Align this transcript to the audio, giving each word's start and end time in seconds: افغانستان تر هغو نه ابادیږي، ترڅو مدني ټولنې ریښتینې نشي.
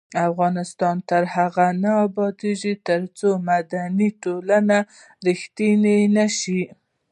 افغانستان 0.29 0.95
تر 1.09 1.23
هغو 1.35 1.69
نه 1.83 1.91
ابادیږي، 2.05 2.73
ترڅو 2.87 3.29
مدني 3.47 4.09
ټولنې 4.23 4.79
ریښتینې 5.25 5.97
نشي. 6.15 6.63